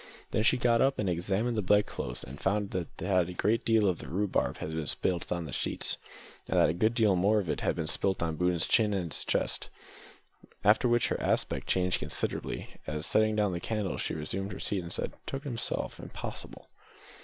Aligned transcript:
Then 0.31 0.41
she 0.41 0.57
got 0.57 0.81
up 0.81 0.97
and 0.97 1.07
examined 1.07 1.55
the 1.55 1.61
bedclothes, 1.61 2.23
and 2.23 2.39
found 2.41 2.71
that 2.71 2.89
a 3.03 3.33
good 3.37 3.63
deal 3.63 3.87
of 3.87 3.99
the 3.99 4.07
rhubarb 4.07 4.57
had 4.57 4.71
been 4.71 4.87
spilt 4.87 5.31
on 5.31 5.45
the 5.45 5.51
sheets, 5.51 5.95
and 6.47 6.57
that 6.59 6.69
a 6.69 6.73
good 6.73 6.95
deal 6.95 7.15
more 7.15 7.37
of 7.37 7.51
it 7.51 7.61
had 7.61 7.75
been 7.75 7.85
spilt 7.85 8.23
on 8.23 8.35
Boone's 8.35 8.65
chin 8.65 8.95
and 8.95 9.11
chest; 9.11 9.69
after 10.63 10.87
which 10.87 11.09
her 11.09 11.21
aspect 11.21 11.67
changed 11.67 11.99
considerably, 11.99 12.77
as, 12.87 13.05
setting 13.05 13.35
down 13.35 13.51
the 13.53 13.59
candle, 13.59 13.97
she 13.99 14.15
resumed 14.15 14.51
her 14.53 14.59
seat 14.59 14.81
and 14.81 14.91
said 14.91 15.13
"Took 15.27 15.45
it 15.45 15.49
himself! 15.49 15.99
Impossible!" 15.99 16.69